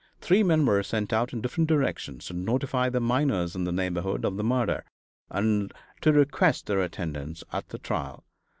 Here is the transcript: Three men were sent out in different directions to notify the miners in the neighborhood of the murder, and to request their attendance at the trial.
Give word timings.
Three 0.19 0.41
men 0.41 0.65
were 0.65 0.81
sent 0.81 1.13
out 1.13 1.31
in 1.31 1.41
different 1.41 1.69
directions 1.69 2.25
to 2.25 2.33
notify 2.33 2.89
the 2.89 2.99
miners 2.99 3.55
in 3.55 3.65
the 3.65 3.71
neighborhood 3.71 4.25
of 4.25 4.35
the 4.35 4.43
murder, 4.43 4.83
and 5.29 5.71
to 6.01 6.11
request 6.11 6.65
their 6.65 6.81
attendance 6.81 7.43
at 7.53 7.69
the 7.69 7.77
trial. 7.77 8.23